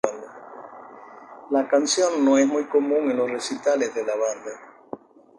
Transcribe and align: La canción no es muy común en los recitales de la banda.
La 1.51 1.67
canción 1.67 2.25
no 2.25 2.35
es 2.39 2.47
muy 2.47 2.65
común 2.65 3.11
en 3.11 3.17
los 3.17 3.29
recitales 3.29 3.93
de 3.93 4.03
la 4.03 4.15
banda. 4.15 4.51